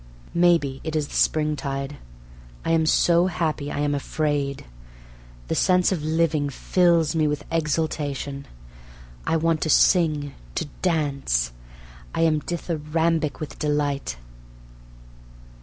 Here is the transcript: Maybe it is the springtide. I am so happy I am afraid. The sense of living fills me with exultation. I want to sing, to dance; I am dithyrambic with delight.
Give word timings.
Maybe 0.33 0.81
it 0.83 0.95
is 0.95 1.09
the 1.09 1.13
springtide. 1.13 1.97
I 2.65 2.71
am 2.71 2.87
so 2.87 3.27
happy 3.27 3.71
I 3.71 3.81
am 3.81 3.93
afraid. 3.93 4.65
The 5.47 5.53
sense 5.53 5.91
of 5.91 6.03
living 6.03 6.49
fills 6.49 7.13
me 7.13 7.27
with 7.27 7.45
exultation. 7.51 8.47
I 9.27 9.37
want 9.37 9.61
to 9.61 9.69
sing, 9.69 10.33
to 10.55 10.65
dance; 10.81 11.53
I 12.15 12.21
am 12.21 12.39
dithyrambic 12.41 13.39
with 13.39 13.59
delight. 13.59 14.15